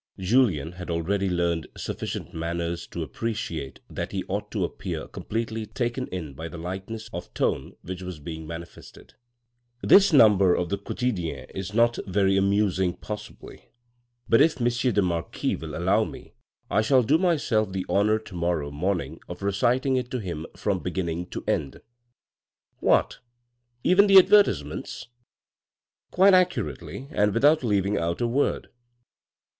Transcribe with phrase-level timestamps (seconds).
[0.17, 6.07] Julien had already learned sufficient manners to appreciate that he ought to appear completely taken
[6.07, 9.13] in by the lightness of tone which was being manifested."
[9.91, 13.69] This number of the Quottdienne is not very amusing possibly,
[14.27, 14.67] but if M.
[14.95, 16.33] the marquis will allow me,
[16.67, 20.79] I shall do myself the honour to morrow morning of reciting it to him from
[20.79, 21.79] beginning to end."
[22.79, 23.19] "What,
[23.83, 25.09] even the advertisements?""
[26.09, 28.69] Quite accurately and without leaving out a word."